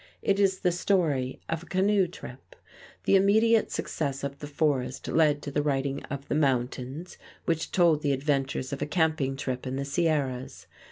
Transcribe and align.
It 0.23 0.39
is 0.39 0.61
the 0.61 0.71
story 0.71 1.39
of 1.47 1.61
a 1.61 1.65
canoe 1.67 2.07
trip. 2.07 2.55
The 3.03 3.15
immediate 3.15 3.69
success 3.71 4.23
of 4.23 4.39
"The 4.39 4.47
Forest" 4.47 5.07
led 5.09 5.43
to 5.43 5.51
the 5.51 5.61
writing 5.61 6.03
of 6.05 6.27
"The 6.27 6.33
Mountains," 6.33 7.19
which 7.45 7.71
told 7.71 8.01
the 8.01 8.11
adventures 8.11 8.73
of 8.73 8.81
a 8.81 8.87
camping 8.87 9.35
trip 9.35 9.67
in 9.67 9.75
the 9.75 9.85
Sierras. 9.85 10.65